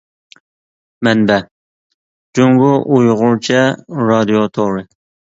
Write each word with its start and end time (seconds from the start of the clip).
مەنبە: 1.07 1.35
جۇڭگو 2.39 2.69
ئۇيغۇرچە 2.95 3.61
رادىيو 4.07 4.41
تورى. 4.57 4.83